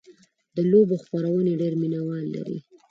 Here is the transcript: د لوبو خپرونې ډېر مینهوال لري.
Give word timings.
د 0.55 0.57
لوبو 0.71 0.95
خپرونې 1.03 1.53
ډېر 1.61 1.73
مینهوال 1.81 2.25
لري. 2.35 2.57